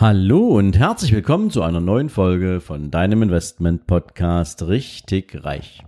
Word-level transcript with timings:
Hallo 0.00 0.46
und 0.56 0.78
herzlich 0.78 1.10
willkommen 1.10 1.50
zu 1.50 1.60
einer 1.64 1.80
neuen 1.80 2.08
Folge 2.08 2.60
von 2.60 2.92
deinem 2.92 3.20
Investment 3.24 3.88
Podcast 3.88 4.62
Richtig 4.62 5.44
Reich. 5.44 5.82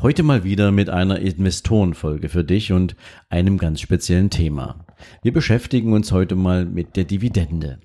Heute 0.00 0.22
mal 0.22 0.44
wieder 0.44 0.72
mit 0.72 0.88
einer 0.88 1.18
Investorenfolge 1.18 2.30
für 2.30 2.42
dich 2.42 2.72
und 2.72 2.96
einem 3.28 3.58
ganz 3.58 3.82
speziellen 3.82 4.30
Thema. 4.30 4.76
Wir 5.22 5.34
beschäftigen 5.34 5.92
uns 5.92 6.10
heute 6.10 6.36
mal 6.36 6.64
mit 6.64 6.96
der 6.96 7.04
Dividende. 7.04 7.80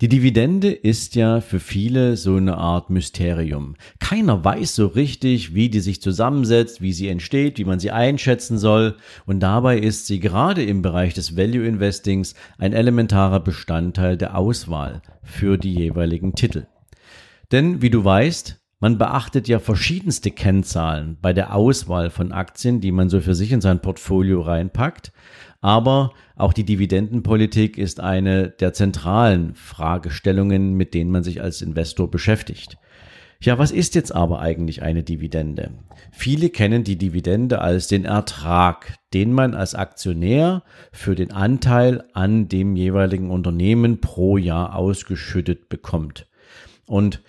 Die 0.00 0.08
Dividende 0.08 0.70
ist 0.72 1.14
ja 1.14 1.42
für 1.42 1.60
viele 1.60 2.16
so 2.16 2.36
eine 2.36 2.56
Art 2.56 2.88
Mysterium. 2.88 3.76
Keiner 3.98 4.42
weiß 4.42 4.74
so 4.74 4.86
richtig, 4.86 5.54
wie 5.54 5.68
die 5.68 5.80
sich 5.80 6.00
zusammensetzt, 6.00 6.80
wie 6.80 6.94
sie 6.94 7.08
entsteht, 7.08 7.58
wie 7.58 7.66
man 7.66 7.80
sie 7.80 7.90
einschätzen 7.90 8.56
soll. 8.56 8.96
Und 9.26 9.40
dabei 9.40 9.78
ist 9.78 10.06
sie 10.06 10.18
gerade 10.18 10.64
im 10.64 10.80
Bereich 10.80 11.12
des 11.12 11.36
Value 11.36 11.66
Investings 11.66 12.34
ein 12.56 12.72
elementarer 12.72 13.40
Bestandteil 13.40 14.16
der 14.16 14.38
Auswahl 14.38 15.02
für 15.22 15.58
die 15.58 15.74
jeweiligen 15.74 16.34
Titel. 16.34 16.66
Denn 17.52 17.82
wie 17.82 17.90
du 17.90 18.02
weißt, 18.02 18.59
man 18.80 18.96
beachtet 18.96 19.46
ja 19.46 19.58
verschiedenste 19.58 20.30
Kennzahlen 20.30 21.18
bei 21.20 21.34
der 21.34 21.54
Auswahl 21.54 22.08
von 22.08 22.32
Aktien, 22.32 22.80
die 22.80 22.92
man 22.92 23.10
so 23.10 23.20
für 23.20 23.34
sich 23.34 23.52
in 23.52 23.60
sein 23.60 23.80
Portfolio 23.80 24.40
reinpackt. 24.40 25.12
Aber 25.60 26.14
auch 26.34 26.54
die 26.54 26.64
Dividendenpolitik 26.64 27.76
ist 27.76 28.00
eine 28.00 28.48
der 28.48 28.72
zentralen 28.72 29.54
Fragestellungen, 29.54 30.72
mit 30.72 30.94
denen 30.94 31.10
man 31.10 31.22
sich 31.22 31.42
als 31.42 31.60
Investor 31.60 32.10
beschäftigt. 32.10 32.78
Ja, 33.42 33.58
was 33.58 33.70
ist 33.70 33.94
jetzt 33.94 34.14
aber 34.14 34.40
eigentlich 34.40 34.82
eine 34.82 35.02
Dividende? 35.02 35.70
Viele 36.12 36.50
kennen 36.50 36.84
die 36.84 36.96
Dividende 36.96 37.60
als 37.60 37.88
den 37.88 38.04
Ertrag, 38.04 38.98
den 39.12 39.32
man 39.32 39.54
als 39.54 39.74
Aktionär 39.74 40.62
für 40.92 41.14
den 41.14 41.32
Anteil 41.32 42.04
an 42.12 42.48
dem 42.48 42.76
jeweiligen 42.76 43.30
Unternehmen 43.30 44.00
pro 44.00 44.36
Jahr 44.36 44.74
ausgeschüttet 44.74 45.68
bekommt. 45.68 46.26
Und 46.86 47.22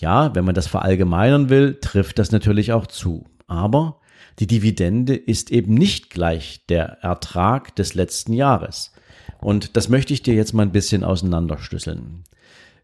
ja, 0.00 0.34
wenn 0.34 0.44
man 0.44 0.54
das 0.54 0.66
verallgemeinern 0.66 1.48
will, 1.48 1.78
trifft 1.80 2.18
das 2.18 2.32
natürlich 2.32 2.72
auch 2.72 2.86
zu. 2.86 3.24
Aber 3.46 4.00
die 4.38 4.46
Dividende 4.46 5.14
ist 5.14 5.50
eben 5.50 5.74
nicht 5.74 6.10
gleich 6.10 6.66
der 6.68 6.98
Ertrag 7.02 7.74
des 7.76 7.94
letzten 7.94 8.32
Jahres. 8.32 8.92
Und 9.40 9.76
das 9.76 9.88
möchte 9.88 10.12
ich 10.12 10.22
dir 10.22 10.34
jetzt 10.34 10.52
mal 10.52 10.62
ein 10.62 10.72
bisschen 10.72 11.04
auseinanderschlüsseln. 11.04 12.24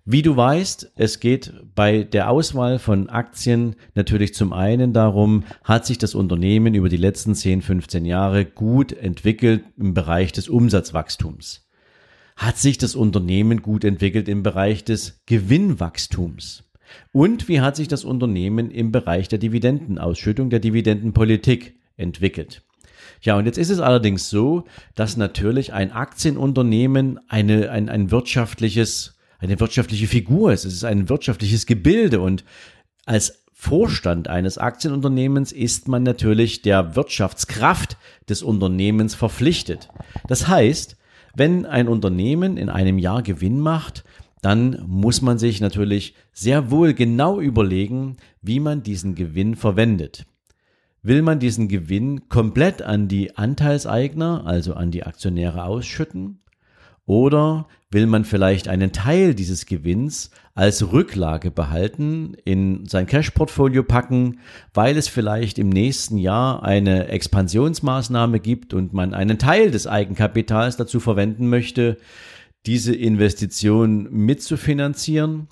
Wie 0.04 0.22
du 0.22 0.36
weißt, 0.36 0.92
es 0.96 1.20
geht 1.20 1.52
bei 1.76 2.02
der 2.02 2.28
Auswahl 2.28 2.80
von 2.80 3.08
Aktien 3.08 3.76
natürlich 3.94 4.34
zum 4.34 4.52
einen 4.52 4.92
darum, 4.92 5.44
hat 5.62 5.86
sich 5.86 5.96
das 5.96 6.16
Unternehmen 6.16 6.74
über 6.74 6.88
die 6.88 6.96
letzten 6.96 7.36
10, 7.36 7.62
15 7.62 8.04
Jahre 8.04 8.44
gut 8.44 8.92
entwickelt 8.92 9.62
im 9.78 9.94
Bereich 9.94 10.32
des 10.32 10.48
Umsatzwachstums. 10.48 11.68
Hat 12.36 12.58
sich 12.58 12.78
das 12.78 12.96
Unternehmen 12.96 13.62
gut 13.62 13.84
entwickelt 13.84 14.28
im 14.28 14.42
Bereich 14.42 14.84
des 14.84 15.22
Gewinnwachstums? 15.26 16.64
Und 17.12 17.48
wie 17.48 17.60
hat 17.60 17.76
sich 17.76 17.88
das 17.88 18.04
Unternehmen 18.04 18.70
im 18.70 18.92
Bereich 18.92 19.28
der 19.28 19.38
Dividendenausschüttung, 19.38 20.50
der 20.50 20.60
Dividendenpolitik 20.60 21.74
entwickelt? 21.96 22.62
Ja, 23.20 23.36
und 23.36 23.46
jetzt 23.46 23.58
ist 23.58 23.70
es 23.70 23.78
allerdings 23.78 24.30
so, 24.30 24.64
dass 24.94 25.16
natürlich 25.16 25.72
ein 25.72 25.92
Aktienunternehmen 25.92 27.20
eine, 27.28 27.70
ein, 27.70 27.88
ein 27.88 28.10
wirtschaftliches, 28.10 29.16
eine 29.38 29.60
wirtschaftliche 29.60 30.08
Figur 30.08 30.52
ist. 30.52 30.64
Es 30.64 30.74
ist 30.74 30.84
ein 30.84 31.08
wirtschaftliches 31.08 31.66
Gebilde 31.66 32.20
und 32.20 32.44
als 33.06 33.42
Vorstand 33.52 34.26
eines 34.26 34.58
Aktienunternehmens 34.58 35.52
ist 35.52 35.86
man 35.86 36.02
natürlich 36.02 36.62
der 36.62 36.96
Wirtschaftskraft 36.96 37.96
des 38.28 38.42
Unternehmens 38.42 39.14
verpflichtet. 39.14 39.88
Das 40.26 40.48
heißt, 40.48 40.96
wenn 41.36 41.64
ein 41.64 41.86
Unternehmen 41.86 42.56
in 42.56 42.68
einem 42.68 42.98
Jahr 42.98 43.22
Gewinn 43.22 43.60
macht, 43.60 44.02
dann 44.42 44.82
muss 44.86 45.22
man 45.22 45.38
sich 45.38 45.60
natürlich 45.60 46.14
sehr 46.32 46.70
wohl 46.70 46.92
genau 46.92 47.40
überlegen, 47.40 48.16
wie 48.42 48.60
man 48.60 48.82
diesen 48.82 49.14
Gewinn 49.14 49.54
verwendet. 49.54 50.26
Will 51.02 51.22
man 51.22 51.38
diesen 51.38 51.68
Gewinn 51.68 52.28
komplett 52.28 52.82
an 52.82 53.08
die 53.08 53.36
Anteilseigner, 53.36 54.44
also 54.44 54.74
an 54.74 54.90
die 54.90 55.04
Aktionäre 55.04 55.64
ausschütten? 55.64 56.40
Oder 57.06 57.66
will 57.90 58.06
man 58.06 58.24
vielleicht 58.24 58.68
einen 58.68 58.92
Teil 58.92 59.34
dieses 59.34 59.66
Gewinns 59.66 60.30
als 60.54 60.92
Rücklage 60.92 61.50
behalten, 61.50 62.34
in 62.44 62.86
sein 62.86 63.06
Cash-Portfolio 63.06 63.82
packen, 63.82 64.38
weil 64.72 64.96
es 64.96 65.08
vielleicht 65.08 65.58
im 65.58 65.68
nächsten 65.68 66.18
Jahr 66.18 66.62
eine 66.62 67.08
Expansionsmaßnahme 67.08 68.40
gibt 68.40 68.74
und 68.74 68.92
man 68.92 69.14
einen 69.14 69.38
Teil 69.38 69.70
des 69.70 69.86
Eigenkapitals 69.86 70.76
dazu 70.76 71.00
verwenden 71.00 71.48
möchte, 71.48 71.96
diese 72.66 72.94
Investition 72.94 74.08
mitzufinanzieren 74.10 75.48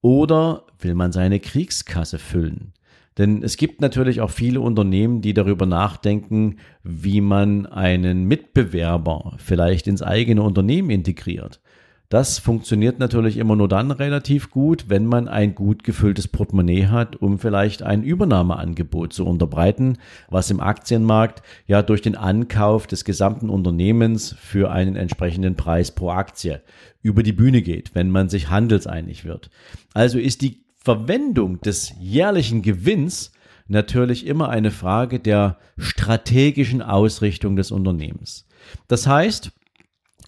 oder 0.00 0.66
will 0.78 0.94
man 0.94 1.12
seine 1.12 1.40
Kriegskasse 1.40 2.18
füllen? 2.18 2.72
Denn 3.18 3.42
es 3.42 3.56
gibt 3.56 3.80
natürlich 3.80 4.20
auch 4.20 4.30
viele 4.30 4.60
Unternehmen, 4.60 5.20
die 5.20 5.34
darüber 5.34 5.66
nachdenken, 5.66 6.56
wie 6.82 7.20
man 7.20 7.66
einen 7.66 8.24
Mitbewerber 8.24 9.34
vielleicht 9.38 9.86
ins 9.86 10.02
eigene 10.02 10.42
Unternehmen 10.42 10.90
integriert. 10.90 11.60
Das 12.12 12.38
funktioniert 12.38 12.98
natürlich 12.98 13.38
immer 13.38 13.56
nur 13.56 13.68
dann 13.68 13.90
relativ 13.90 14.50
gut, 14.50 14.90
wenn 14.90 15.06
man 15.06 15.28
ein 15.28 15.54
gut 15.54 15.82
gefülltes 15.82 16.28
Portemonnaie 16.28 16.88
hat, 16.88 17.16
um 17.16 17.38
vielleicht 17.38 17.82
ein 17.82 18.02
Übernahmeangebot 18.02 19.14
zu 19.14 19.24
unterbreiten, 19.24 19.96
was 20.28 20.50
im 20.50 20.60
Aktienmarkt 20.60 21.42
ja 21.66 21.80
durch 21.80 22.02
den 22.02 22.14
Ankauf 22.14 22.86
des 22.86 23.06
gesamten 23.06 23.48
Unternehmens 23.48 24.36
für 24.38 24.70
einen 24.70 24.94
entsprechenden 24.94 25.56
Preis 25.56 25.90
pro 25.90 26.10
Aktie 26.10 26.60
über 27.00 27.22
die 27.22 27.32
Bühne 27.32 27.62
geht, 27.62 27.94
wenn 27.94 28.10
man 28.10 28.28
sich 28.28 28.50
handelseinig 28.50 29.24
wird. 29.24 29.48
Also 29.94 30.18
ist 30.18 30.42
die 30.42 30.66
Verwendung 30.76 31.62
des 31.62 31.94
jährlichen 31.98 32.60
Gewinns 32.60 33.32
natürlich 33.68 34.26
immer 34.26 34.50
eine 34.50 34.70
Frage 34.70 35.18
der 35.18 35.56
strategischen 35.78 36.82
Ausrichtung 36.82 37.56
des 37.56 37.70
Unternehmens. 37.70 38.46
Das 38.86 39.06
heißt, 39.06 39.50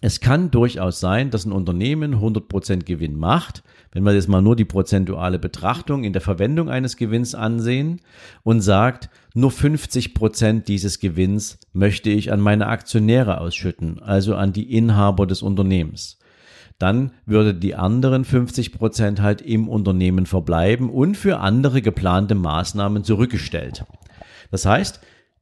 es 0.06 0.20
kann 0.20 0.50
durchaus 0.50 1.00
sein, 1.00 1.30
dass 1.30 1.46
ein 1.46 1.52
Unternehmen 1.52 2.16
100% 2.16 2.84
Gewinn 2.84 3.16
macht, 3.16 3.62
wenn 3.90 4.02
wir 4.02 4.12
jetzt 4.12 4.28
mal 4.28 4.42
nur 4.42 4.54
die 4.54 4.66
prozentuale 4.66 5.38
Betrachtung 5.38 6.04
in 6.04 6.12
der 6.12 6.20
Verwendung 6.20 6.68
eines 6.68 6.98
Gewinns 6.98 7.34
ansehen 7.34 8.02
und 8.42 8.60
sagt, 8.60 9.08
nur 9.32 9.50
50% 9.50 10.64
dieses 10.64 10.98
Gewinns 10.98 11.58
möchte 11.72 12.10
ich 12.10 12.30
an 12.30 12.40
meine 12.40 12.66
Aktionäre 12.66 13.40
ausschütten, 13.40 13.98
also 13.98 14.34
an 14.34 14.52
die 14.52 14.76
Inhaber 14.76 15.26
des 15.26 15.40
Unternehmens. 15.40 16.18
Dann 16.78 17.12
würde 17.24 17.54
die 17.54 17.74
anderen 17.74 18.26
50% 18.26 19.22
halt 19.22 19.40
im 19.40 19.70
Unternehmen 19.70 20.26
verbleiben 20.26 20.90
und 20.90 21.16
für 21.16 21.40
andere 21.40 21.80
geplante 21.80 22.34
Maßnahmen 22.34 23.04
zurückgestellt. 23.04 23.86
Das 24.50 24.66
heißt, 24.66 25.00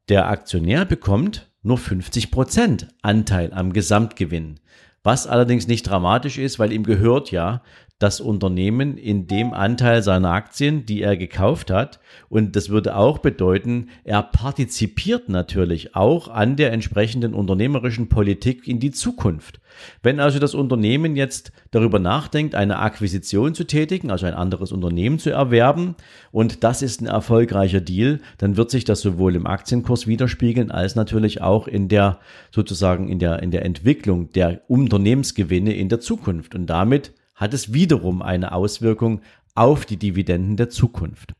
der 0.08 0.28
Aktionär 0.28 0.84
bekommt 0.84 1.51
nur 1.62 1.78
50% 1.78 2.88
Anteil 3.02 3.52
am 3.52 3.72
Gesamtgewinn. 3.72 4.60
Was 5.02 5.26
allerdings 5.26 5.66
nicht 5.66 5.82
dramatisch 5.82 6.38
ist, 6.38 6.58
weil 6.58 6.72
ihm 6.72 6.84
gehört 6.84 7.30
ja 7.30 7.62
das 8.02 8.20
Unternehmen 8.20 8.98
in 8.98 9.26
dem 9.26 9.54
Anteil 9.54 10.02
seiner 10.02 10.30
Aktien, 10.30 10.84
die 10.86 11.02
er 11.02 11.16
gekauft 11.16 11.70
hat. 11.70 12.00
Und 12.28 12.56
das 12.56 12.68
würde 12.68 12.96
auch 12.96 13.18
bedeuten, 13.18 13.88
er 14.04 14.22
partizipiert 14.22 15.28
natürlich 15.28 15.94
auch 15.94 16.28
an 16.28 16.56
der 16.56 16.72
entsprechenden 16.72 17.34
unternehmerischen 17.34 18.08
Politik 18.08 18.66
in 18.66 18.80
die 18.80 18.90
Zukunft. 18.90 19.60
Wenn 20.02 20.20
also 20.20 20.38
das 20.38 20.54
Unternehmen 20.54 21.16
jetzt 21.16 21.52
darüber 21.70 21.98
nachdenkt, 21.98 22.54
eine 22.54 22.78
Akquisition 22.78 23.54
zu 23.54 23.64
tätigen, 23.64 24.10
also 24.10 24.26
ein 24.26 24.34
anderes 24.34 24.72
Unternehmen 24.72 25.18
zu 25.18 25.30
erwerben, 25.30 25.94
und 26.30 26.64
das 26.64 26.82
ist 26.82 27.00
ein 27.00 27.06
erfolgreicher 27.06 27.80
Deal, 27.80 28.20
dann 28.38 28.56
wird 28.56 28.70
sich 28.70 28.84
das 28.84 29.00
sowohl 29.00 29.36
im 29.36 29.46
Aktienkurs 29.46 30.06
widerspiegeln, 30.06 30.70
als 30.70 30.94
natürlich 30.94 31.40
auch 31.40 31.68
in 31.68 31.88
der, 31.88 32.18
sozusagen 32.50 33.08
in 33.08 33.18
der, 33.18 33.42
in 33.42 33.50
der 33.50 33.64
Entwicklung 33.64 34.30
der 34.32 34.62
Unternehmensgewinne 34.68 35.74
in 35.74 35.88
der 35.88 36.00
Zukunft. 36.00 36.54
Und 36.54 36.66
damit 36.66 37.12
hat 37.34 37.54
es 37.54 37.72
wiederum 37.72 38.22
eine 38.22 38.52
Auswirkung 38.52 39.20
auf 39.54 39.84
die 39.84 39.96
Dividenden 39.96 40.56
der 40.56 40.70
Zukunft. 40.70 41.34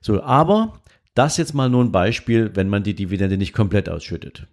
So, 0.00 0.22
aber 0.22 0.80
das 1.14 1.36
jetzt 1.36 1.54
mal 1.54 1.68
nur 1.68 1.84
ein 1.84 1.92
Beispiel, 1.92 2.50
wenn 2.54 2.68
man 2.68 2.82
die 2.82 2.94
Dividende 2.94 3.36
nicht 3.36 3.52
komplett 3.52 3.88
ausschüttet. 3.88 4.46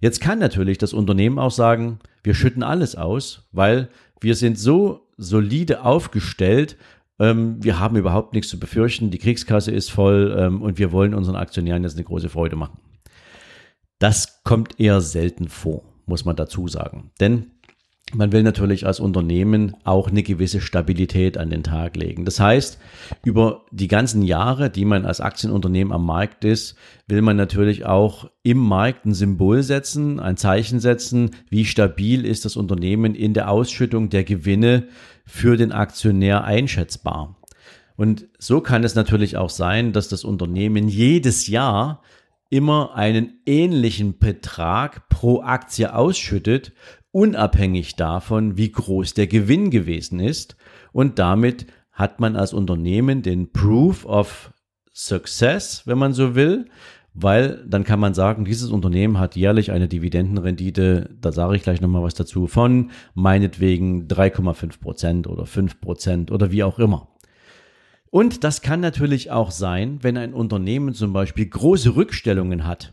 Jetzt 0.00 0.20
kann 0.20 0.38
natürlich 0.38 0.78
das 0.78 0.92
Unternehmen 0.92 1.38
auch 1.38 1.50
sagen, 1.50 1.98
wir 2.22 2.34
schütten 2.34 2.62
alles 2.62 2.94
aus, 2.94 3.48
weil 3.52 3.88
wir 4.20 4.34
sind 4.34 4.58
so 4.58 5.08
solide 5.16 5.82
aufgestellt, 5.82 6.76
ähm, 7.18 7.62
wir 7.62 7.78
haben 7.78 7.96
überhaupt 7.96 8.32
nichts 8.32 8.50
zu 8.50 8.58
befürchten, 8.58 9.10
die 9.10 9.18
Kriegskasse 9.18 9.70
ist 9.70 9.90
voll 9.90 10.34
ähm, 10.38 10.62
und 10.62 10.78
wir 10.78 10.92
wollen 10.92 11.14
unseren 11.14 11.36
Aktionären 11.36 11.84
jetzt 11.84 11.96
eine 11.96 12.04
große 12.04 12.28
Freude 12.28 12.56
machen. 12.56 12.78
Das 13.98 14.42
kommt 14.42 14.80
eher 14.80 15.00
selten 15.00 15.48
vor, 15.48 15.84
muss 16.06 16.24
man 16.24 16.36
dazu 16.36 16.68
sagen. 16.68 17.12
Denn 17.20 17.52
man 18.12 18.32
will 18.32 18.42
natürlich 18.42 18.86
als 18.86 19.00
Unternehmen 19.00 19.76
auch 19.84 20.08
eine 20.08 20.22
gewisse 20.22 20.60
Stabilität 20.60 21.38
an 21.38 21.50
den 21.50 21.62
Tag 21.62 21.96
legen. 21.96 22.24
Das 22.24 22.38
heißt, 22.38 22.78
über 23.24 23.64
die 23.70 23.88
ganzen 23.88 24.22
Jahre, 24.22 24.70
die 24.70 24.84
man 24.84 25.04
als 25.04 25.20
Aktienunternehmen 25.20 25.92
am 25.92 26.04
Markt 26.04 26.44
ist, 26.44 26.76
will 27.08 27.22
man 27.22 27.36
natürlich 27.36 27.86
auch 27.86 28.30
im 28.42 28.58
Markt 28.58 29.06
ein 29.06 29.14
Symbol 29.14 29.62
setzen, 29.62 30.20
ein 30.20 30.36
Zeichen 30.36 30.80
setzen, 30.80 31.30
wie 31.48 31.64
stabil 31.64 32.24
ist 32.26 32.44
das 32.44 32.56
Unternehmen 32.56 33.14
in 33.14 33.34
der 33.34 33.50
Ausschüttung 33.50 34.10
der 34.10 34.24
Gewinne 34.24 34.88
für 35.24 35.56
den 35.56 35.72
Aktionär 35.72 36.44
einschätzbar. 36.44 37.36
Und 37.96 38.26
so 38.38 38.60
kann 38.60 38.84
es 38.84 38.94
natürlich 38.94 39.36
auch 39.36 39.50
sein, 39.50 39.92
dass 39.92 40.08
das 40.08 40.24
Unternehmen 40.24 40.88
jedes 40.88 41.46
Jahr 41.46 42.02
immer 42.50 42.94
einen 42.94 43.40
ähnlichen 43.46 44.18
Betrag 44.18 45.08
pro 45.08 45.42
Aktie 45.42 45.94
ausschüttet 45.94 46.72
unabhängig 47.14 47.94
davon, 47.94 48.56
wie 48.56 48.72
groß 48.72 49.14
der 49.14 49.28
Gewinn 49.28 49.70
gewesen 49.70 50.18
ist. 50.18 50.56
Und 50.92 51.20
damit 51.20 51.66
hat 51.92 52.18
man 52.18 52.34
als 52.34 52.52
Unternehmen 52.52 53.22
den 53.22 53.52
Proof 53.52 54.04
of 54.04 54.52
Success, 54.92 55.82
wenn 55.86 55.96
man 55.96 56.12
so 56.12 56.34
will, 56.34 56.66
weil 57.14 57.64
dann 57.68 57.84
kann 57.84 58.00
man 58.00 58.14
sagen, 58.14 58.44
dieses 58.44 58.70
Unternehmen 58.70 59.20
hat 59.20 59.36
jährlich 59.36 59.70
eine 59.70 59.86
Dividendenrendite, 59.86 61.16
da 61.20 61.30
sage 61.30 61.54
ich 61.54 61.62
gleich 61.62 61.80
nochmal 61.80 62.02
was 62.02 62.14
dazu, 62.14 62.48
von 62.48 62.90
meinetwegen 63.14 64.08
3,5 64.08 64.80
Prozent 64.80 65.26
oder 65.28 65.46
5 65.46 65.80
Prozent 65.80 66.32
oder 66.32 66.50
wie 66.50 66.64
auch 66.64 66.80
immer. 66.80 67.14
Und 68.10 68.42
das 68.42 68.60
kann 68.60 68.80
natürlich 68.80 69.30
auch 69.30 69.52
sein, 69.52 69.98
wenn 70.02 70.16
ein 70.16 70.34
Unternehmen 70.34 70.94
zum 70.94 71.12
Beispiel 71.12 71.46
große 71.46 71.94
Rückstellungen 71.94 72.66
hat 72.66 72.92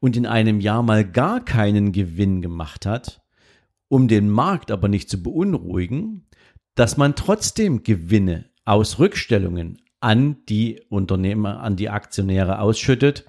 und 0.00 0.16
in 0.16 0.24
einem 0.24 0.60
Jahr 0.60 0.82
mal 0.82 1.04
gar 1.04 1.44
keinen 1.44 1.92
Gewinn 1.92 2.40
gemacht 2.40 2.86
hat, 2.86 3.21
um 3.92 4.08
den 4.08 4.30
Markt 4.30 4.70
aber 4.70 4.88
nicht 4.88 5.10
zu 5.10 5.22
beunruhigen, 5.22 6.24
dass 6.74 6.96
man 6.96 7.14
trotzdem 7.14 7.82
Gewinne 7.82 8.46
aus 8.64 8.98
Rückstellungen 8.98 9.82
an 10.00 10.38
die 10.48 10.80
Unternehmer, 10.88 11.60
an 11.60 11.76
die 11.76 11.90
Aktionäre 11.90 12.60
ausschüttet, 12.60 13.26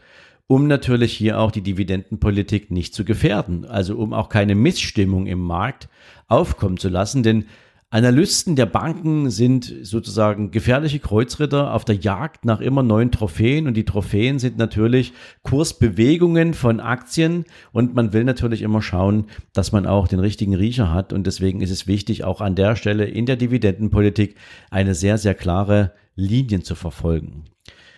um 0.48 0.68
natürlich 0.68 1.12
hier 1.12 1.38
auch 1.38 1.51
die 1.51 1.63
Dividendenpolitik 1.63 2.71
nicht 2.71 2.95
zu 2.95 3.04
gefährden, 3.04 3.65
also 3.65 3.98
um 3.98 4.13
auch 4.13 4.30
keine 4.30 4.56
Missstimmung 4.56 5.27
im 5.27 5.42
Markt 5.42 5.89
aufkommen 6.30 6.77
zu 6.77 6.88
lassen, 6.88 7.24
denn 7.24 7.48
Analysten 7.93 8.55
der 8.55 8.65
Banken 8.65 9.29
sind 9.29 9.71
sozusagen 9.83 10.49
gefährliche 10.49 10.97
Kreuzritter 10.97 11.75
auf 11.75 11.85
der 11.85 11.93
Jagd 11.93 12.43
nach 12.43 12.59
immer 12.59 12.81
neuen 12.81 13.11
Trophäen. 13.11 13.67
Und 13.67 13.75
die 13.75 13.85
Trophäen 13.85 14.39
sind 14.39 14.57
natürlich 14.57 15.13
Kursbewegungen 15.43 16.55
von 16.55 16.79
Aktien. 16.79 17.45
Und 17.71 17.93
man 17.93 18.11
will 18.11 18.23
natürlich 18.23 18.63
immer 18.63 18.81
schauen, 18.81 19.25
dass 19.53 19.73
man 19.73 19.85
auch 19.85 20.07
den 20.07 20.19
richtigen 20.19 20.55
Riecher 20.55 20.91
hat. 20.91 21.13
Und 21.13 21.27
deswegen 21.27 21.61
ist 21.61 21.69
es 21.69 21.85
wichtig, 21.85 22.23
auch 22.23 22.41
an 22.41 22.55
der 22.55 22.75
Stelle 22.75 23.05
in 23.05 23.27
der 23.27 23.35
Dividendenpolitik 23.35 24.37
eine 24.71 24.95
sehr, 24.95 25.19
sehr 25.19 25.35
klare 25.35 25.93
Linie 26.15 26.61
zu 26.61 26.73
verfolgen. 26.73 27.43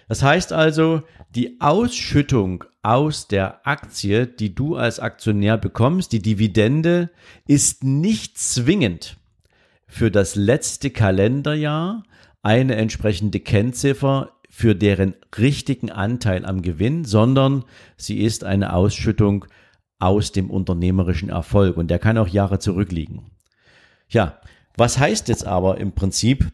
Das 0.10 0.22
heißt 0.22 0.52
also, 0.52 1.04
die 1.30 1.62
Ausschüttung 1.62 2.66
aus 2.84 3.30
der 3.30 3.66
Aktie, 3.66 4.28
die 4.28 4.54
du 4.54 4.76
als 4.76 5.00
Aktionär 5.00 5.58
bekommst, 5.58 6.12
die 6.12 6.22
Dividende, 6.22 7.12
ist 7.48 7.86
nicht 7.86 8.38
zwingend 8.38 9.16
für 9.96 10.12
das 10.12 10.36
letzte 10.36 10.90
Kalenderjahr 10.90 12.04
eine 12.44 12.76
entsprechende 12.76 13.40
Kennziffer 13.40 14.34
für 14.50 14.76
deren 14.76 15.16
richtigen 15.38 15.90
Anteil 15.90 16.46
am 16.46 16.62
Gewinn, 16.62 17.06
sondern 17.06 17.64
sie 17.96 18.20
ist 18.20 18.44
eine 18.44 18.74
Ausschüttung 18.74 19.46
aus 19.98 20.34
dem 20.34 20.50
unternehmerischen 20.52 21.30
Erfolg 21.30 21.78
und 21.78 21.88
der 21.88 22.00
kann 22.00 22.18
auch 22.18 22.28
Jahre 22.28 22.60
zurückliegen. 22.60 23.32
Ja, 24.10 24.42
was 24.76 25.00
heißt 25.00 25.30
jetzt 25.30 25.48
aber 25.48 25.78
im 25.78 25.94
Prinzip 25.94 26.52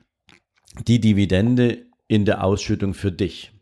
die 0.87 1.01
Dividende 1.01 1.79
in 2.07 2.25
der 2.25 2.43
Ausschüttung 2.43 2.93
für 2.93 3.11
dich? 3.11 3.53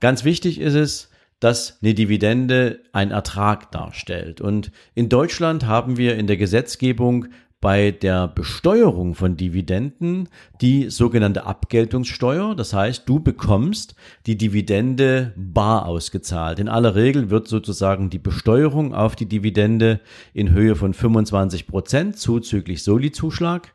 Ganz 0.00 0.24
wichtig 0.24 0.60
ist 0.60 0.74
es, 0.74 1.10
dass 1.40 1.78
eine 1.80 1.94
Dividende 1.94 2.80
ein 2.92 3.12
Ertrag 3.12 3.72
darstellt. 3.72 4.42
Und 4.42 4.72
in 4.94 5.08
Deutschland 5.08 5.64
haben 5.64 5.96
wir 5.96 6.16
in 6.16 6.26
der 6.26 6.36
Gesetzgebung 6.36 7.28
bei 7.60 7.90
der 7.90 8.26
Besteuerung 8.26 9.14
von 9.14 9.36
Dividenden 9.36 10.28
die 10.62 10.88
sogenannte 10.88 11.44
Abgeltungssteuer. 11.44 12.54
Das 12.54 12.72
heißt, 12.72 13.06
du 13.06 13.20
bekommst 13.20 13.94
die 14.26 14.38
Dividende 14.38 15.34
bar 15.36 15.86
ausgezahlt. 15.86 16.58
In 16.58 16.68
aller 16.68 16.94
Regel 16.94 17.28
wird 17.28 17.48
sozusagen 17.48 18.08
die 18.08 18.18
Besteuerung 18.18 18.94
auf 18.94 19.14
die 19.14 19.26
Dividende 19.26 20.00
in 20.32 20.52
Höhe 20.52 20.74
von 20.74 20.94
25 20.94 21.66
Prozent 21.66 22.18
zuzüglich 22.18 22.82
Soli-Zuschlag. 22.82 23.74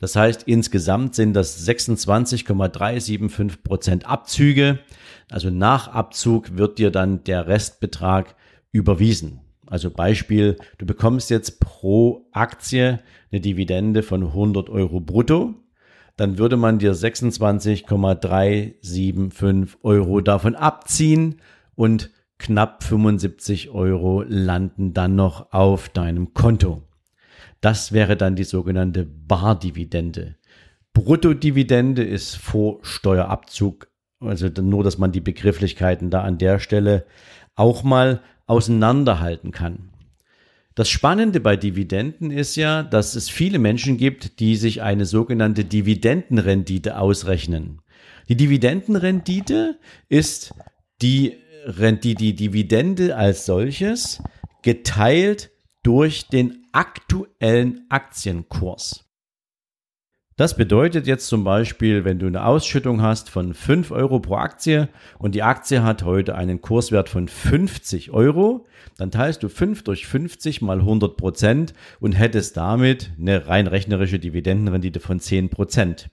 Das 0.00 0.16
heißt, 0.16 0.44
insgesamt 0.44 1.14
sind 1.14 1.34
das 1.34 1.64
26,375 1.64 3.62
Prozent 3.62 4.06
Abzüge. 4.06 4.80
Also 5.30 5.50
nach 5.50 5.88
Abzug 5.88 6.56
wird 6.56 6.78
dir 6.78 6.90
dann 6.90 7.22
der 7.24 7.46
Restbetrag 7.46 8.34
überwiesen. 8.72 9.40
Also 9.70 9.90
Beispiel, 9.90 10.58
du 10.78 10.84
bekommst 10.84 11.30
jetzt 11.30 11.60
pro 11.60 12.26
Aktie 12.32 12.98
eine 13.30 13.40
Dividende 13.40 14.02
von 14.02 14.24
100 14.24 14.68
Euro 14.68 14.98
brutto, 14.98 15.54
dann 16.16 16.38
würde 16.38 16.56
man 16.56 16.80
dir 16.80 16.92
26,375 16.92 19.84
Euro 19.84 20.20
davon 20.20 20.56
abziehen 20.56 21.36
und 21.76 22.10
knapp 22.38 22.82
75 22.82 23.70
Euro 23.70 24.24
landen 24.26 24.92
dann 24.92 25.14
noch 25.14 25.52
auf 25.52 25.88
deinem 25.88 26.34
Konto. 26.34 26.82
Das 27.60 27.92
wäre 27.92 28.16
dann 28.16 28.34
die 28.34 28.42
sogenannte 28.42 29.04
Bardividende. 29.04 30.34
Bruttodividende 30.94 32.02
ist 32.02 32.34
vor 32.34 32.80
Steuerabzug, 32.82 33.86
also 34.18 34.48
nur, 34.48 34.82
dass 34.82 34.98
man 34.98 35.12
die 35.12 35.20
Begrifflichkeiten 35.20 36.10
da 36.10 36.22
an 36.22 36.38
der 36.38 36.58
Stelle 36.58 37.06
auch 37.60 37.84
mal 37.84 38.22
auseinanderhalten 38.46 39.52
kann. 39.52 39.90
Das 40.74 40.88
Spannende 40.88 41.40
bei 41.40 41.56
Dividenden 41.56 42.30
ist 42.30 42.56
ja, 42.56 42.82
dass 42.82 43.14
es 43.14 43.28
viele 43.28 43.58
Menschen 43.58 43.98
gibt, 43.98 44.40
die 44.40 44.56
sich 44.56 44.82
eine 44.82 45.04
sogenannte 45.04 45.64
Dividendenrendite 45.64 46.98
ausrechnen. 46.98 47.82
Die 48.28 48.36
Dividendenrendite 48.36 49.78
ist 50.08 50.54
die, 51.02 51.36
die, 51.66 52.14
die 52.14 52.34
Dividende 52.34 53.16
als 53.16 53.44
solches 53.44 54.22
geteilt 54.62 55.50
durch 55.82 56.28
den 56.28 56.64
aktuellen 56.72 57.84
Aktienkurs. 57.90 59.09
Das 60.40 60.56
bedeutet 60.56 61.06
jetzt 61.06 61.26
zum 61.26 61.44
Beispiel, 61.44 62.06
wenn 62.06 62.18
du 62.18 62.26
eine 62.26 62.46
Ausschüttung 62.46 63.02
hast 63.02 63.28
von 63.28 63.52
5 63.52 63.90
Euro 63.90 64.20
pro 64.20 64.36
Aktie 64.36 64.88
und 65.18 65.34
die 65.34 65.42
Aktie 65.42 65.82
hat 65.82 66.02
heute 66.02 66.34
einen 66.34 66.62
Kurswert 66.62 67.10
von 67.10 67.28
50 67.28 68.12
Euro, 68.12 68.64
dann 68.96 69.10
teilst 69.10 69.42
du 69.42 69.50
5 69.50 69.84
durch 69.84 70.06
50 70.06 70.62
mal 70.62 70.78
100 70.78 71.18
Prozent 71.18 71.74
und 72.00 72.12
hättest 72.12 72.56
damit 72.56 73.10
eine 73.20 73.48
rein 73.48 73.66
rechnerische 73.66 74.18
Dividendenrendite 74.18 74.98
von 74.98 75.20
10 75.20 75.50
Prozent. 75.50 76.08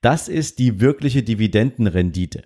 Das 0.00 0.26
ist 0.26 0.58
die 0.58 0.80
wirkliche 0.80 1.22
Dividendenrendite. 1.22 2.42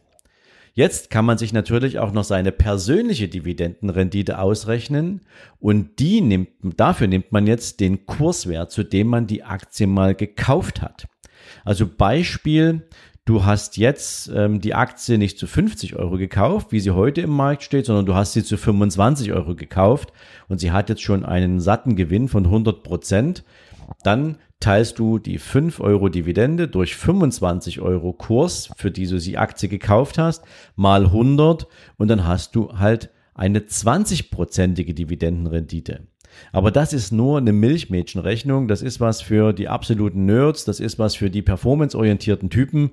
Jetzt 0.77 1.09
kann 1.09 1.25
man 1.25 1.39
sich 1.39 1.55
natürlich 1.55 1.99
auch 1.99 2.13
noch 2.13 2.25
seine 2.25 2.53
persönliche 2.53 3.29
Dividendenrendite 3.29 4.39
ausrechnen 4.39 5.23
und 5.59 5.99
die 6.01 6.21
nimmt, 6.21 6.51
dafür 6.61 7.07
nimmt 7.07 7.33
man 7.33 7.47
jetzt 7.47 7.81
den 7.81 8.05
Kurswert, 8.05 8.71
zu 8.71 8.83
dem 8.83 9.07
man 9.07 9.27
die 9.27 9.43
Aktie 9.43 9.87
mal 9.87 10.15
gekauft 10.15 10.83
hat. 10.83 11.07
Also 11.65 11.87
Beispiel, 11.87 12.83
du 13.25 13.47
hast 13.47 13.79
jetzt 13.79 14.31
ähm, 14.35 14.61
die 14.61 14.75
Aktie 14.75 15.17
nicht 15.17 15.39
zu 15.39 15.47
50 15.47 15.97
Euro 15.97 16.19
gekauft, 16.19 16.73
wie 16.73 16.81
sie 16.81 16.91
heute 16.91 17.23
im 17.23 17.31
Markt 17.31 17.63
steht, 17.63 17.87
sondern 17.87 18.05
du 18.05 18.15
hast 18.15 18.35
sie 18.35 18.45
zu 18.45 18.59
25 18.59 19.33
Euro 19.33 19.55
gekauft 19.55 20.13
und 20.49 20.59
sie 20.59 20.73
hat 20.73 20.91
jetzt 20.91 21.03
schon 21.03 21.25
einen 21.25 21.59
satten 21.59 21.97
Gewinn 21.97 22.29
von 22.29 22.45
100 22.45 22.83
Prozent. 22.83 23.45
Dann 24.03 24.39
teilst 24.61 24.99
du 24.99 25.19
die 25.19 25.39
5 25.39 25.81
Euro 25.81 26.09
Dividende 26.09 26.69
durch 26.69 26.97
25 26.97 27.81
Euro 27.81 28.13
Kurs, 28.13 28.71
für 28.77 28.91
die 28.91 29.07
du 29.07 29.19
die 29.19 29.39
Aktie 29.39 29.69
gekauft 29.69 30.19
hast, 30.19 30.45
mal 30.77 31.05
100 31.05 31.67
und 31.99 32.09
dann 32.09 32.27
hast 32.27 32.57
du 32.57 32.79
halt 32.79 33.11
eine 33.35 33.61
20-prozentige 33.61 34.95
Dividendenrendite. 34.95 36.07
Aber 36.53 36.71
das 36.71 36.93
ist 36.93 37.13
nur 37.13 37.39
eine 37.39 37.53
Milchmädchenrechnung. 37.53 38.69
Das 38.69 38.83
ist 38.83 39.01
was 39.01 39.23
für 39.23 39.53
die 39.53 39.69
absoluten 39.69 40.27
Nerds. 40.27 40.65
Das 40.65 40.81
ist 40.81 40.99
was 40.99 41.15
für 41.15 41.31
die 41.31 41.43
performanceorientierten 41.43 42.51
Typen 42.51 42.91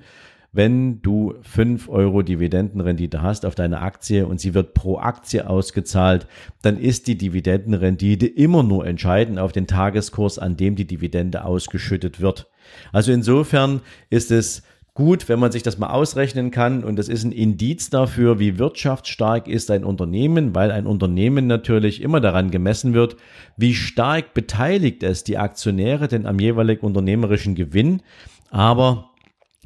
wenn 0.53 1.01
du 1.01 1.33
5 1.41 1.89
Euro 1.89 2.21
Dividendenrendite 2.21 3.21
hast 3.21 3.45
auf 3.45 3.55
deine 3.55 3.81
Aktie 3.81 4.25
und 4.25 4.39
sie 4.39 4.53
wird 4.53 4.75
pro 4.75 4.99
Aktie 4.99 5.49
ausgezahlt, 5.49 6.27
dann 6.61 6.77
ist 6.77 7.07
die 7.07 7.17
Dividendenrendite 7.17 8.27
immer 8.27 8.61
nur 8.61 8.85
entscheidend 8.85 9.39
auf 9.39 9.51
den 9.51 9.67
Tageskurs, 9.67 10.37
an 10.37 10.55
dem 10.55 10.75
die 10.75 10.85
Dividende 10.85 11.43
ausgeschüttet 11.43 12.21
wird. 12.21 12.49
Also 12.91 13.11
insofern 13.11 13.81
ist 14.09 14.31
es 14.31 14.61
gut, 14.93 15.27
wenn 15.27 15.39
man 15.39 15.51
sich 15.51 15.63
das 15.63 15.79
mal 15.79 15.89
ausrechnen 15.89 16.51
kann. 16.51 16.83
Und 16.83 16.97
das 16.97 17.09
ist 17.09 17.23
ein 17.23 17.31
Indiz 17.31 17.89
dafür, 17.89 18.39
wie 18.39 18.59
wirtschaftsstark 18.59 19.47
ist 19.47 19.71
ein 19.71 19.83
Unternehmen, 19.83 20.53
weil 20.53 20.71
ein 20.71 20.85
Unternehmen 20.85 21.47
natürlich 21.47 22.01
immer 22.01 22.21
daran 22.21 22.51
gemessen 22.51 22.93
wird, 22.93 23.17
wie 23.57 23.73
stark 23.73 24.33
beteiligt 24.33 25.01
es 25.01 25.23
die 25.23 25.39
Aktionäre 25.39 26.07
denn 26.07 26.27
am 26.27 26.39
jeweiligen 26.39 26.85
unternehmerischen 26.85 27.55
Gewinn. 27.55 28.01
Aber 28.51 29.09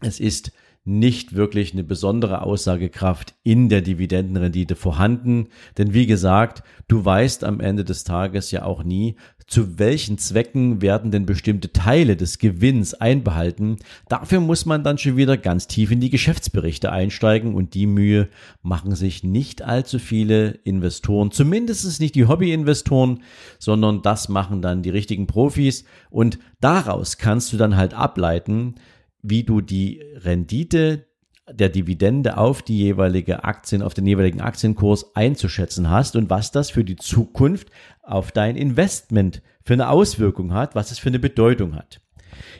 es 0.01 0.20
ist 0.22 0.53
nicht 0.88 1.36
wirklich 1.36 1.74
eine 1.74 1.84
besondere 1.84 2.41
Aussagekraft 2.41 3.36
in 3.44 3.67
der 3.70 3.82
Dividendenrendite 3.82 4.75
vorhanden. 4.75 5.50
Denn 5.77 5.94
wie 5.94 6.08
gesagt, 6.08 6.63
du 6.88 7.03
weißt 7.03 7.44
am 7.44 7.60
Ende 7.60 7.84
des 7.84 8.06
Tages 8.06 8.51
ja 8.51 8.63
auch 8.63 8.84
nie, 8.84 9.17
zu 9.48 9.79
welchen 9.79 10.17
Zwecken 10.17 10.82
werden 10.82 11.10
denn 11.10 11.25
bestimmte 11.25 11.72
Teile 11.72 12.17
des 12.17 12.38
Gewinns 12.38 12.94
einbehalten. 12.94 13.77
Dafür 14.10 14.41
muss 14.41 14.65
man 14.65 14.84
dann 14.84 14.98
schon 14.98 15.15
wieder 15.15 15.38
ganz 15.38 15.67
tief 15.67 15.89
in 15.91 16.01
die 16.01 16.10
Geschäftsberichte 16.10 16.91
einsteigen 16.91 17.56
und 17.56 17.74
die 17.74 17.88
Mühe 17.88 18.27
machen 18.62 18.94
sich 18.96 19.24
nicht 19.24 19.62
allzu 19.62 20.00
viele 20.00 20.50
Investoren, 20.63 21.32
zumindest 21.32 22.00
nicht 22.01 22.15
die 22.15 22.27
Hobbyinvestoren, 22.27 23.24
sondern 23.58 24.01
das 24.01 24.27
machen 24.27 24.62
dann 24.62 24.84
die 24.84 24.89
richtigen 24.89 25.27
Profis 25.27 25.86
und 26.10 26.39
daraus 26.60 27.17
kannst 27.17 27.53
du 27.53 27.58
dann 27.58 27.77
halt 27.77 27.94
ableiten, 27.94 28.75
wie 29.22 29.44
du 29.44 29.62
die 29.62 30.02
Rendite 30.16 31.06
der 31.50 31.70
Dividende 31.70 32.38
auf 32.38 32.62
die 32.62 32.78
jeweilige 32.78 33.44
Aktien, 33.44 33.82
auf 33.82 33.94
den 33.94 34.06
jeweiligen 34.06 34.42
Aktienkurs 34.42 35.16
einzuschätzen 35.16 35.90
hast 35.90 36.16
und 36.16 36.30
was 36.30 36.52
das 36.52 36.70
für 36.70 36.84
die 36.84 36.98
Zukunft 36.98 37.70
auf 38.02 38.32
dein 38.32 38.56
Investment 38.56 39.42
für 39.64 39.74
eine 39.74 39.90
Auswirkung 39.90 40.54
hat, 40.54 40.76
was 40.76 40.92
es 40.92 41.00
für 41.00 41.10
eine 41.10 41.20
Bedeutung 41.20 41.76
hat. 41.76 42.02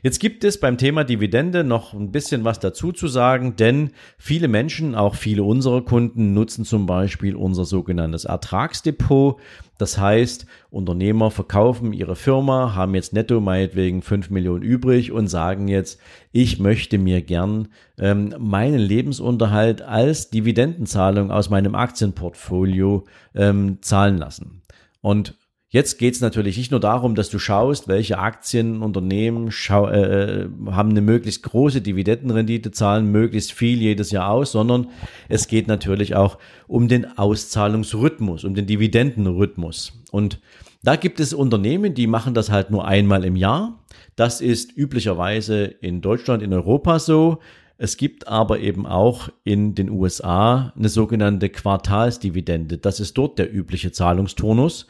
Jetzt 0.04 0.20
gibt 0.20 0.44
es 0.44 0.60
beim 0.60 0.78
Thema 0.78 1.04
Dividende 1.04 1.64
noch 1.64 1.94
ein 1.94 2.12
bisschen 2.12 2.44
was 2.44 2.60
dazu 2.60 2.92
zu 2.92 3.08
sagen, 3.08 3.56
denn 3.56 3.92
viele 4.18 4.48
Menschen, 4.48 4.96
auch 4.96 5.16
viele 5.16 5.44
unserer 5.44 5.84
Kunden, 5.84 6.34
nutzen 6.34 6.66
zum 6.66 6.86
Beispiel 6.86 7.36
unser 7.36 7.66
sogenanntes 7.66 8.26
Ertragsdepot. 8.26 9.40
Das 9.78 9.98
heißt, 9.98 10.46
Unternehmer 10.70 11.32
verkaufen 11.32 11.94
ihre 11.94 12.16
Firma, 12.16 12.74
haben 12.76 12.96
jetzt 12.96 13.14
netto 13.14 13.40
meinetwegen 13.40 14.02
5 14.02 14.30
Millionen 14.30 14.64
übrig 14.64 15.12
und 15.12 15.28
sagen 15.28 15.68
jetzt, 15.68 16.00
ich 16.32 16.60
möchte 16.60 16.98
mir 16.98 17.22
gern 17.22 17.70
ähm, 18.00 18.34
meinen 18.40 18.80
Lebensunterhalt 18.80 19.82
als 19.82 20.30
Dividendenzahlung 20.30 21.32
aus 21.32 21.50
meinem 21.50 21.76
Aktienportfolio 21.76 23.06
ähm, 23.36 23.78
zahlen 23.82 24.18
lassen. 24.18 24.64
Und 25.02 25.36
Jetzt 25.70 25.98
geht 25.98 26.14
es 26.14 26.22
natürlich 26.22 26.58
nicht 26.58 26.72
nur 26.72 26.80
darum, 26.80 27.14
dass 27.14 27.30
du 27.30 27.40
schaust, 27.40 27.90
welche 27.90 28.20
Aktien, 28.20 28.82
Unternehmen 28.82 29.52
schau, 29.52 29.88
äh, 29.88 30.44
äh, 30.44 30.50
haben 30.68 30.92
eine 30.92 31.02
möglichst 31.02 31.44
große 31.44 31.82
Dividendenrendite, 31.82 32.72
zahlen 32.72 33.12
möglichst 33.12 33.52
viel 33.52 33.82
jedes 33.82 34.12
Jahr 34.12 34.30
aus, 34.30 34.54
sondern 34.54 34.88
es 35.28 35.48
geht 35.50 35.68
natürlich 35.68 36.16
auch 36.16 36.38
um 36.68 36.88
den 36.88 37.18
Auszahlungsrhythmus, 37.18 38.46
um 38.46 38.56
den 38.56 38.66
Dividendenrhythmus. 38.66 39.92
Und 40.10 40.40
da 40.84 40.96
gibt 40.96 41.20
es 41.20 41.34
Unternehmen, 41.34 41.94
die 41.94 42.08
machen 42.08 42.34
das 42.34 42.50
halt 42.50 42.72
nur 42.72 42.88
einmal 42.88 43.26
im 43.26 43.36
Jahr. 43.36 43.84
Das 44.16 44.40
ist 44.40 44.76
üblicherweise 44.78 45.66
in 45.66 46.00
Deutschland, 46.00 46.44
in 46.44 46.54
Europa 46.54 46.98
so. 47.00 47.40
Es 47.78 47.98
gibt 47.98 48.28
aber 48.28 48.60
eben 48.60 48.88
auch 48.88 49.30
in 49.44 49.76
den 49.76 49.90
USA 49.90 50.74
eine 50.78 50.88
sogenannte 50.90 51.50
Quartalsdividende. 51.50 52.78
Das 52.78 53.02
ist 53.02 53.18
dort 53.18 53.38
der 53.38 53.54
übliche 53.54 53.92
Zahlungsturnus 53.92 54.88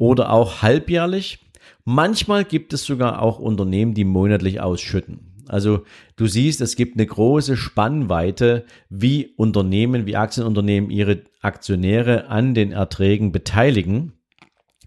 oder 0.00 0.32
auch 0.32 0.62
halbjährlich. 0.62 1.38
Manchmal 1.84 2.44
gibt 2.44 2.72
es 2.72 2.84
sogar 2.84 3.20
auch 3.20 3.38
Unternehmen, 3.38 3.92
die 3.92 4.04
monatlich 4.04 4.60
ausschütten. 4.60 5.44
Also 5.46 5.84
du 6.16 6.26
siehst, 6.26 6.62
es 6.62 6.74
gibt 6.74 6.96
eine 6.96 7.06
große 7.06 7.56
Spannweite, 7.56 8.64
wie 8.88 9.34
Unternehmen, 9.36 10.06
wie 10.06 10.16
Aktienunternehmen 10.16 10.90
ihre 10.90 11.24
Aktionäre 11.42 12.28
an 12.28 12.54
den 12.54 12.72
Erträgen 12.72 13.30
beteiligen. 13.30 14.14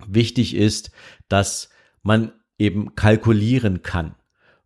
Wichtig 0.08 0.56
ist, 0.56 0.92
dass 1.30 1.70
man 2.02 2.32
eben 2.58 2.96
kalkulieren 2.96 3.84
kann. 3.84 4.16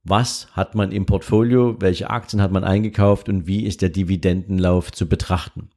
Was 0.06 0.48
hat 0.54 0.76
man 0.76 0.94
im 0.94 1.06
Portfolio, 1.06 1.76
welche 1.82 2.10
Aktien 2.10 2.42
hat 2.42 2.54
man 2.54 2.64
eingekauft 2.64 3.28
und 3.28 3.48
wie 3.48 3.66
ist 3.66 3.82
der 3.82 3.90
Dividendenlauf 3.90 4.94
zu 4.94 5.10
betrachten. 5.10 5.72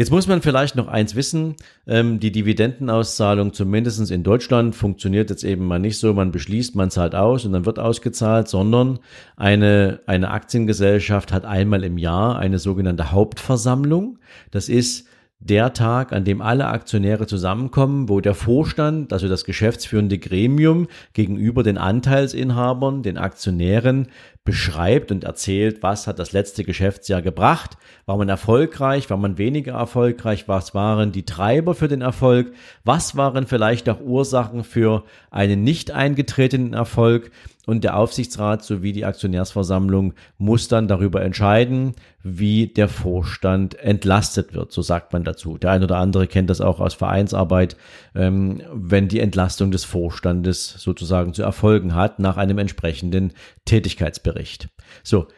Jetzt 0.00 0.10
muss 0.10 0.26
man 0.26 0.40
vielleicht 0.40 0.76
noch 0.76 0.88
eins 0.88 1.14
wissen, 1.14 1.56
ähm, 1.86 2.20
die 2.20 2.32
Dividendenauszahlung 2.32 3.52
zumindest 3.52 4.10
in 4.10 4.22
Deutschland 4.22 4.74
funktioniert 4.74 5.28
jetzt 5.28 5.44
eben 5.44 5.66
mal 5.66 5.78
nicht 5.78 5.98
so, 5.98 6.14
man 6.14 6.32
beschließt, 6.32 6.74
man 6.74 6.90
zahlt 6.90 7.14
aus 7.14 7.44
und 7.44 7.52
dann 7.52 7.66
wird 7.66 7.78
ausgezahlt, 7.78 8.48
sondern 8.48 9.00
eine, 9.36 10.00
eine 10.06 10.30
Aktiengesellschaft 10.30 11.34
hat 11.34 11.44
einmal 11.44 11.84
im 11.84 11.98
Jahr 11.98 12.38
eine 12.38 12.58
sogenannte 12.58 13.12
Hauptversammlung. 13.12 14.18
Das 14.50 14.70
ist 14.70 15.06
der 15.42 15.72
Tag, 15.72 16.12
an 16.12 16.24
dem 16.24 16.42
alle 16.42 16.66
Aktionäre 16.66 17.26
zusammenkommen, 17.26 18.10
wo 18.10 18.20
der 18.20 18.34
Vorstand, 18.34 19.10
also 19.12 19.26
das 19.26 19.44
geschäftsführende 19.44 20.18
Gremium, 20.18 20.86
gegenüber 21.14 21.62
den 21.62 21.78
Anteilsinhabern, 21.78 23.02
den 23.02 23.16
Aktionären 23.16 24.08
beschreibt 24.44 25.10
und 25.10 25.24
erzählt, 25.24 25.82
was 25.82 26.06
hat 26.06 26.18
das 26.18 26.32
letzte 26.32 26.62
Geschäftsjahr 26.62 27.22
gebracht, 27.22 27.78
war 28.04 28.18
man 28.18 28.28
erfolgreich, 28.28 29.08
war 29.08 29.16
man 29.16 29.38
weniger 29.38 29.72
erfolgreich, 29.72 30.46
was 30.46 30.74
waren 30.74 31.10
die 31.10 31.24
Treiber 31.24 31.74
für 31.74 31.88
den 31.88 32.02
Erfolg, 32.02 32.52
was 32.84 33.16
waren 33.16 33.46
vielleicht 33.46 33.88
auch 33.88 34.00
Ursachen 34.00 34.62
für 34.62 35.04
einen 35.30 35.62
nicht 35.62 35.90
eingetretenen 35.90 36.74
Erfolg 36.74 37.30
und 37.70 37.84
der 37.84 37.96
Aufsichtsrat 37.96 38.64
sowie 38.64 38.90
die 38.90 39.04
Aktionärsversammlung 39.04 40.14
muss 40.38 40.66
dann 40.66 40.88
darüber 40.88 41.22
entscheiden, 41.22 41.94
wie 42.24 42.66
der 42.66 42.88
Vorstand 42.88 43.78
entlastet 43.78 44.54
wird, 44.54 44.72
so 44.72 44.82
sagt 44.82 45.12
man 45.12 45.22
dazu. 45.22 45.56
Der 45.56 45.70
ein 45.70 45.84
oder 45.84 45.98
andere 45.98 46.26
kennt 46.26 46.50
das 46.50 46.60
auch 46.60 46.80
aus 46.80 46.94
Vereinsarbeit, 46.94 47.76
ähm, 48.16 48.60
wenn 48.74 49.06
die 49.06 49.20
Entlastung 49.20 49.70
des 49.70 49.84
Vorstandes 49.84 50.74
sozusagen 50.78 51.32
zu 51.32 51.42
erfolgen 51.44 51.94
hat 51.94 52.18
nach 52.18 52.36
einem 52.36 52.58
entsprechenden 52.58 53.34
Tätigkeitsbericht. 53.66 54.68
So, 55.04 55.28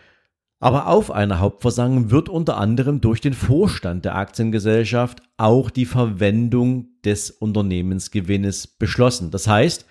aber 0.59 0.87
auf 0.87 1.11
einer 1.11 1.39
Hauptversammlung 1.39 2.11
wird 2.11 2.31
unter 2.31 2.57
anderem 2.57 3.03
durch 3.03 3.21
den 3.21 3.35
Vorstand 3.35 4.07
der 4.07 4.15
Aktiengesellschaft 4.15 5.21
auch 5.37 5.69
die 5.69 5.85
Verwendung 5.85 6.87
des 7.05 7.31
Unternehmensgewinnes 7.31 8.69
beschlossen. 8.69 9.31
Das 9.31 9.47
heißt, 9.47 9.85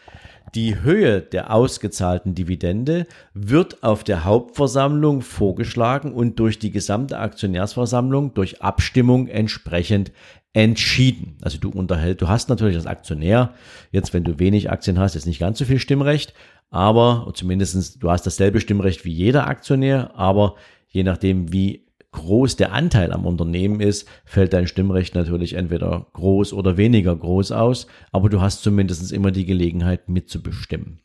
die 0.56 0.82
Höhe 0.82 1.22
der 1.22 1.54
ausgezahlten 1.54 2.36
Dividende 2.36 3.08
wird 3.34 3.84
auf 3.84 4.04
der 4.04 4.26
Hauptversammlung 4.26 5.22
vorgeschlagen 5.22 6.14
und 6.14 6.40
durch 6.40 6.60
die 6.60 6.72
gesamte 6.72 7.20
Aktionärsversammlung 7.20 8.34
durch 8.34 8.62
Abstimmung 8.62 9.28
entsprechend 9.28 10.12
entschieden. 10.54 11.38
Also 11.42 11.58
du 11.58 11.70
unterhältst, 11.70 12.22
du 12.22 12.28
hast 12.28 12.50
natürlich 12.50 12.76
als 12.76 12.86
Aktionär, 12.86 13.54
jetzt 13.92 14.14
wenn 14.14 14.24
du 14.24 14.40
wenig 14.40 14.70
Aktien 14.70 15.00
hast, 15.00 15.16
ist 15.16 15.26
nicht 15.26 15.40
ganz 15.40 15.58
so 15.60 15.66
viel 15.66 15.80
Stimmrecht, 15.80 16.34
aber 16.70 17.32
zumindestens 17.34 17.98
du 18.00 18.10
hast 18.12 18.26
dasselbe 18.26 18.60
Stimmrecht 18.60 19.06
wie 19.06 19.14
jeder 19.14 19.48
Aktionär, 19.48 20.16
aber 20.16 20.56
je 20.88 21.04
nachdem, 21.04 21.54
wie 21.54 21.86
groß 22.12 22.58
der 22.58 22.74
Anteil 22.74 23.14
am 23.14 23.26
Unternehmen 23.26 23.80
ist, 23.80 24.08
fällt 24.26 24.54
dein 24.54 24.68
Stimmrecht 24.68 25.16
natürlich 25.16 25.54
entweder 25.54 26.08
groß 26.14 26.54
oder 26.54 26.78
weniger 26.78 27.16
groß 27.16 27.52
aus, 27.52 27.88
aber 28.12 28.30
du 28.30 28.42
hast 28.42 28.64
zumindest 28.64 29.12
immer 29.12 29.32
die 29.32 29.46
Gelegenheit 29.46 30.10
mitzubestimmen. 30.10 31.00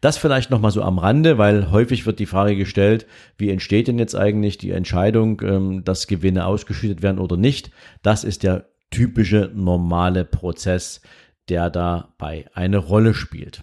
Das 0.00 0.18
vielleicht 0.18 0.50
nochmal 0.50 0.70
so 0.70 0.82
am 0.82 0.98
Rande, 0.98 1.38
weil 1.38 1.70
häufig 1.70 2.06
wird 2.06 2.18
die 2.18 2.26
Frage 2.26 2.56
gestellt, 2.56 3.06
wie 3.38 3.50
entsteht 3.50 3.88
denn 3.88 3.98
jetzt 3.98 4.14
eigentlich 4.14 4.58
die 4.58 4.72
Entscheidung, 4.72 5.40
ähm, 5.42 5.84
dass 5.84 6.06
Gewinne 6.06 6.46
ausgeschüttet 6.46 7.02
werden 7.02 7.18
oder 7.18 7.36
nicht. 7.36 7.70
Das 8.02 8.24
ist 8.24 8.42
der 8.42 8.66
typische 8.90 9.50
normale 9.54 10.24
Prozess, 10.24 11.00
der 11.48 11.70
dabei 11.70 12.46
eine 12.54 12.78
Rolle 12.78 13.14
spielt. 13.14 13.62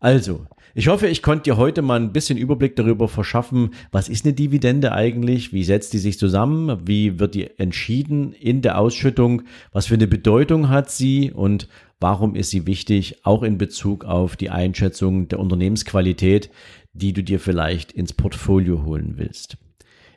Also, 0.00 0.46
ich 0.74 0.88
hoffe, 0.88 1.06
ich 1.06 1.22
konnte 1.22 1.44
dir 1.44 1.56
heute 1.56 1.82
mal 1.82 2.00
ein 2.00 2.12
bisschen 2.12 2.38
Überblick 2.38 2.76
darüber 2.76 3.08
verschaffen, 3.08 3.70
was 3.90 4.08
ist 4.08 4.24
eine 4.24 4.34
Dividende 4.34 4.92
eigentlich, 4.92 5.52
wie 5.52 5.64
setzt 5.64 5.92
die 5.92 5.98
sich 5.98 6.18
zusammen, 6.18 6.86
wie 6.86 7.18
wird 7.18 7.34
die 7.34 7.58
entschieden 7.58 8.32
in 8.32 8.62
der 8.62 8.78
Ausschüttung, 8.78 9.42
was 9.72 9.86
für 9.86 9.94
eine 9.94 10.06
Bedeutung 10.06 10.68
hat 10.68 10.90
sie 10.90 11.30
und 11.30 11.68
warum 12.00 12.34
ist 12.34 12.50
sie 12.50 12.66
wichtig, 12.66 13.24
auch 13.24 13.42
in 13.42 13.58
Bezug 13.58 14.04
auf 14.04 14.36
die 14.36 14.50
Einschätzung 14.50 15.28
der 15.28 15.38
Unternehmensqualität, 15.38 16.50
die 16.92 17.12
du 17.12 17.22
dir 17.22 17.40
vielleicht 17.40 17.92
ins 17.92 18.12
Portfolio 18.12 18.84
holen 18.84 19.14
willst. 19.16 19.56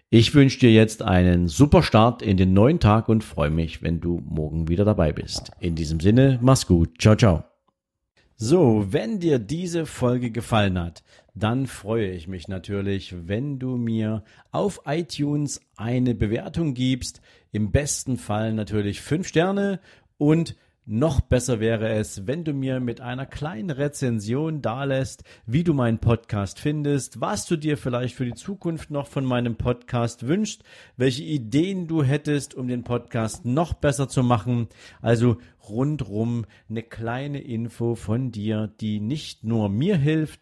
Ich 0.09 0.33
wünsche 0.33 0.59
dir 0.59 0.71
jetzt 0.71 1.01
einen 1.01 1.47
super 1.47 1.83
Start 1.83 2.21
in 2.21 2.37
den 2.37 2.53
neuen 2.53 2.79
Tag 2.79 3.09
und 3.09 3.23
freue 3.23 3.49
mich, 3.49 3.81
wenn 3.81 3.99
du 3.99 4.21
morgen 4.25 4.67
wieder 4.67 4.85
dabei 4.85 5.11
bist. 5.11 5.51
In 5.59 5.75
diesem 5.75 5.99
Sinne, 5.99 6.39
mach's 6.41 6.67
gut. 6.67 7.01
Ciao, 7.01 7.15
ciao. 7.15 7.54
So, 8.37 8.87
wenn 8.91 9.21
dir 9.21 9.39
diese 9.39 9.85
Folge 9.85 10.29
gefallen 10.29 10.77
hat, 10.77 11.03
dann 11.35 11.67
freue 11.67 12.11
ich 12.11 12.27
mich 12.27 12.49
natürlich, 12.49 13.15
wenn 13.27 13.59
du 13.59 13.77
mir 13.77 14.25
auf 14.51 14.81
iTunes 14.85 15.61
eine 15.77 16.15
Bewertung 16.15 16.73
gibst. 16.73 17.21
Im 17.53 17.71
besten 17.71 18.17
Fall 18.17 18.51
natürlich 18.51 18.99
fünf 18.99 19.29
Sterne 19.29 19.79
und 20.17 20.57
noch 20.87 21.19
besser 21.21 21.59
wäre 21.59 21.89
es, 21.89 22.27
wenn 22.27 22.43
du 22.43 22.53
mir 22.53 22.79
mit 22.79 23.01
einer 23.01 23.25
kleinen 23.25 23.71
Rezension 23.71 24.61
dalässt, 24.61 25.23
wie 25.47 25.63
du 25.63 25.73
meinen 25.73 25.97
Podcast 25.97 26.59
findest, 26.59 27.19
was 27.19 27.47
du 27.47 27.55
dir 27.55 27.77
vielleicht 27.77 28.15
für 28.15 28.25
die 28.25 28.35
Zukunft 28.35 28.91
noch 28.91 29.07
von 29.07 29.25
meinem 29.25 29.55
Podcast 29.55 30.27
wünschst, 30.27 30.63
welche 30.95 31.23
Ideen 31.23 31.87
du 31.87 32.03
hättest, 32.03 32.53
um 32.53 32.67
den 32.67 32.83
Podcast 32.83 33.45
noch 33.45 33.73
besser 33.73 34.07
zu 34.07 34.21
machen. 34.21 34.67
Also 35.01 35.37
rundrum 35.67 36.45
eine 36.69 36.83
kleine 36.83 37.41
Info 37.41 37.95
von 37.95 38.31
dir, 38.31 38.71
die 38.79 38.99
nicht 38.99 39.43
nur 39.43 39.69
mir 39.69 39.97
hilft, 39.97 40.41